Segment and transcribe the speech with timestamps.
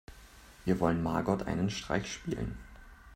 [0.65, 2.57] Wir wollen Margot einen Streich spielen.